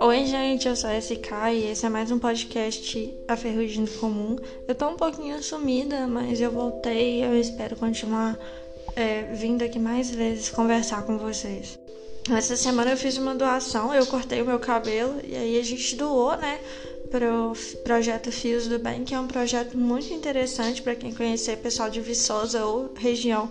[0.00, 3.90] Oi, gente, eu sou a SK e esse é mais um podcast A Ferrugem do
[3.92, 4.36] Comum.
[4.68, 8.38] Eu tô um pouquinho sumida, mas eu voltei e eu espero continuar
[8.94, 11.78] é, vindo aqui mais vezes conversar com vocês.
[12.30, 15.96] Essa semana eu fiz uma doação, eu cortei o meu cabelo e aí a gente
[15.96, 16.60] doou, né,
[17.10, 21.90] pro projeto Fios do Bem, que é um projeto muito interessante para quem conhecer pessoal
[21.90, 23.50] de Viçosa ou região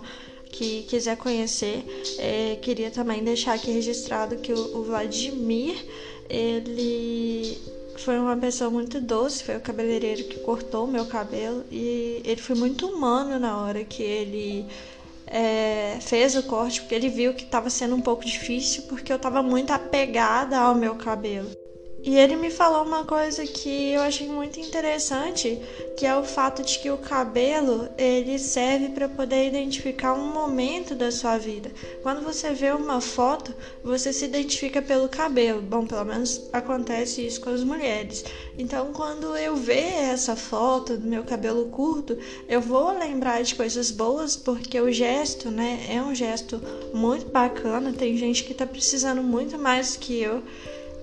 [0.50, 1.84] que quiser conhecer.
[2.18, 5.76] É, queria também deixar aqui registrado que o, o Vladimir
[6.28, 7.58] ele
[7.96, 12.40] foi uma pessoa muito doce, foi o cabeleireiro que cortou o meu cabelo e ele
[12.40, 14.66] foi muito humano na hora que ele
[15.26, 19.16] é, fez o corte, porque ele viu que estava sendo um pouco difícil porque eu
[19.16, 21.59] estava muito apegada ao meu cabelo.
[22.02, 25.60] E ele me falou uma coisa que eu achei muito interessante,
[25.98, 30.94] que é o fato de que o cabelo ele serve para poder identificar um momento
[30.94, 31.70] da sua vida.
[32.02, 35.60] Quando você vê uma foto, você se identifica pelo cabelo.
[35.60, 38.24] Bom, pelo menos acontece isso com as mulheres.
[38.58, 42.16] Então, quando eu ver essa foto do meu cabelo curto,
[42.48, 46.62] eu vou lembrar de coisas boas, porque o gesto, né, é um gesto
[46.94, 47.92] muito bacana.
[47.92, 50.42] Tem gente que está precisando muito mais que eu.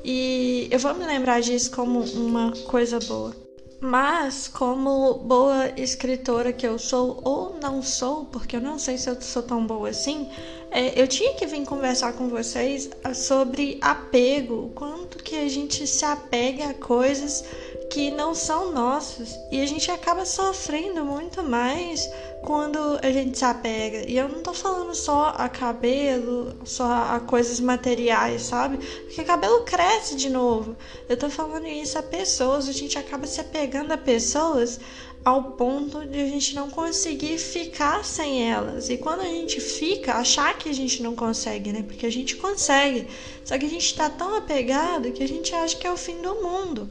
[0.09, 3.35] E eu vou me lembrar disso como uma coisa boa.
[3.81, 9.09] Mas, como boa escritora que eu sou, ou não sou, porque eu não sei se
[9.09, 10.29] eu sou tão boa assim,
[10.71, 16.05] é, eu tinha que vir conversar com vocês sobre apego, quanto que a gente se
[16.05, 17.43] apega a coisas
[17.89, 22.09] que não são nossas e a gente acaba sofrendo muito mais
[22.41, 24.09] quando a gente se apega.
[24.09, 28.77] E eu não tô falando só a cabelo, só a coisas materiais, sabe?
[28.77, 30.75] Porque cabelo cresce de novo.
[31.07, 34.79] Eu tô falando isso a pessoas, a gente acaba se apegando a pessoas
[35.23, 38.89] ao ponto de a gente não conseguir ficar sem elas.
[38.89, 41.83] E quando a gente fica, achar que a gente não consegue, né?
[41.83, 43.07] Porque a gente consegue.
[43.43, 46.21] Só que a gente tá tão apegado que a gente acha que é o fim
[46.21, 46.89] do mundo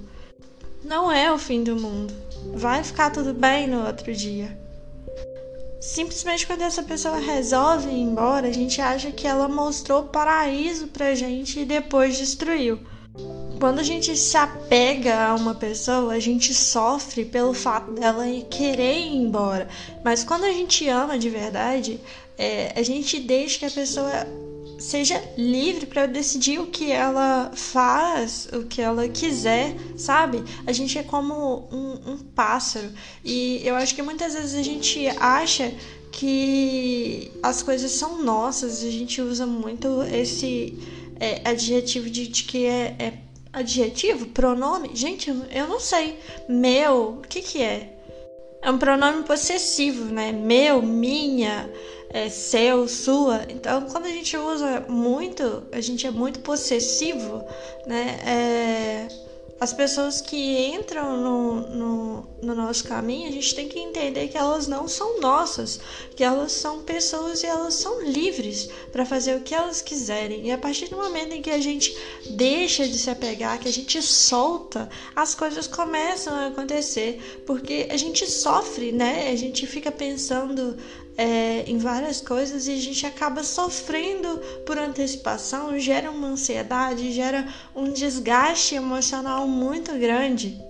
[0.86, 2.14] não é o fim do mundo.
[2.54, 4.56] Vai ficar tudo bem no outro dia.
[5.80, 11.14] Simplesmente quando essa pessoa resolve ir embora, a gente acha que ela mostrou paraíso pra
[11.14, 12.78] gente e depois destruiu.
[13.58, 18.98] Quando a gente se apega a uma pessoa, a gente sofre pelo fato dela querer
[18.98, 19.68] ir embora.
[20.04, 22.00] Mas quando a gente ama de verdade,
[22.38, 24.26] é, a gente deixa que a pessoa
[24.78, 30.42] seja livre para decidir o que ela faz, o que ela quiser, sabe?
[30.66, 32.90] A gente é como um, um pássaro
[33.24, 35.72] e eu acho que muitas vezes a gente acha
[36.12, 40.78] que as coisas são nossas, a gente usa muito esse
[41.20, 43.12] é, adjetivo de, de que é, é,
[43.52, 44.90] adjetivo, pronome.
[44.94, 46.18] Gente, eu não sei.
[46.48, 47.92] Meu, o que que é?
[48.62, 50.32] É um pronome possessivo, né?
[50.32, 51.70] Meu, minha
[52.16, 53.44] é, seu, sua.
[53.50, 57.44] Então, quando a gente usa muito, a gente é muito possessivo,
[57.86, 58.18] né?
[58.24, 59.08] É,
[59.60, 64.36] as pessoas que entram no, no, no, nosso caminho, a gente tem que entender que
[64.36, 65.80] elas não são nossas,
[66.14, 70.46] que elas são pessoas e elas são livres para fazer o que elas quiserem.
[70.46, 71.96] E a partir do momento em que a gente
[72.30, 77.96] deixa de se apegar, que a gente solta, as coisas começam a acontecer, porque a
[77.96, 79.30] gente sofre, né?
[79.30, 80.76] A gente fica pensando
[81.16, 87.46] é, em várias coisas e a gente acaba sofrendo por antecipação, gera uma ansiedade, gera
[87.74, 90.60] um desgaste emocional muito grande.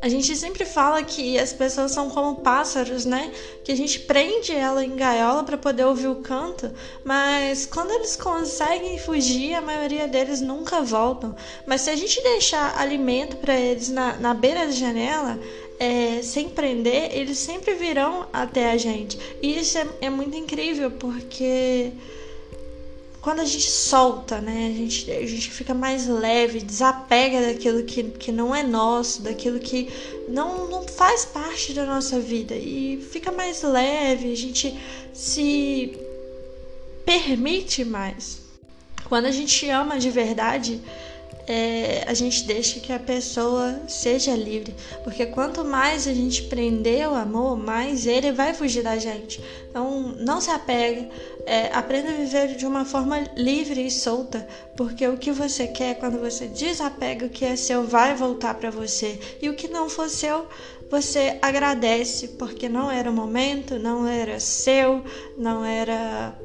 [0.00, 3.32] A gente sempre fala que as pessoas são como pássaros, né?
[3.64, 6.72] Que a gente prende ela em gaiola para poder ouvir o canto,
[7.04, 11.34] mas quando eles conseguem fugir, a maioria deles nunca voltam.
[11.66, 15.36] Mas se a gente deixar alimento para eles na, na beira da janela,
[15.78, 19.18] é, sem prender, eles sempre virão até a gente.
[19.40, 21.92] E isso é, é muito incrível porque
[23.20, 28.02] quando a gente solta, né, a gente, a gente fica mais leve, desapega daquilo que,
[28.04, 29.88] que não é nosso, daquilo que
[30.28, 34.76] não, não faz parte da nossa vida e fica mais leve, a gente
[35.12, 35.96] se
[37.04, 38.40] permite mais.
[39.08, 40.80] Quando a gente ama de verdade,
[41.48, 47.08] é, a gente deixa que a pessoa seja livre, porque quanto mais a gente prender
[47.08, 49.42] o amor, mais ele vai fugir da gente.
[49.70, 51.08] Então, não se apegue,
[51.46, 54.46] é, aprenda a viver de uma forma livre e solta,
[54.76, 58.70] porque o que você quer, quando você desapega o que é seu, vai voltar para
[58.70, 60.46] você, e o que não for seu,
[60.90, 65.02] você agradece, porque não era o momento, não era seu,
[65.38, 66.38] não era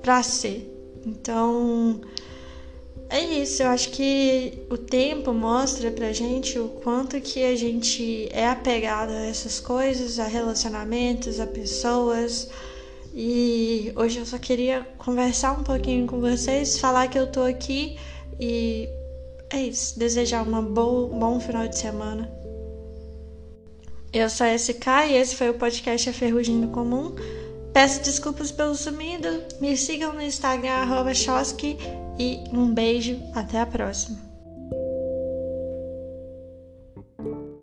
[0.00, 0.70] para ser.
[1.04, 2.00] Então,
[3.14, 8.28] é isso, eu acho que o tempo mostra pra gente o quanto que a gente
[8.32, 12.50] é apegado a essas coisas, a relacionamentos, a pessoas.
[13.14, 17.96] E hoje eu só queria conversar um pouquinho com vocês, falar que eu tô aqui
[18.40, 18.88] e
[19.48, 19.96] é isso.
[19.96, 22.28] Desejar uma um bom final de semana.
[24.12, 27.14] Eu sou a SK e esse foi o podcast A Ferrugem do Comum.
[27.74, 29.28] Peço desculpas pelo sumido.
[29.60, 31.12] Me sigam no Instagram, arroba
[32.16, 33.20] e um beijo.
[33.34, 34.33] Até a próxima.